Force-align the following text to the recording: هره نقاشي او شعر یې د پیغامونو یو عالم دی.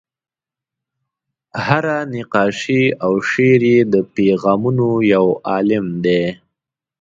هره 1.65 1.97
نقاشي 2.13 2.83
او 3.03 3.13
شعر 3.29 3.61
یې 3.71 3.79
د 3.93 3.95
پیغامونو 4.15 4.89
یو 5.13 5.25
عالم 5.49 5.85
دی. 6.05 6.23